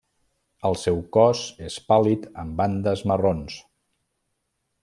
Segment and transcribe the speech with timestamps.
[0.69, 3.63] El seu cos és pàl·lid amb bandes marrons.